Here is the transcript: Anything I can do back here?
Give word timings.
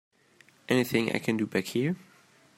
Anything 0.67 1.11
I 1.15 1.19
can 1.19 1.37
do 1.37 1.45
back 1.45 1.65
here? 1.65 1.95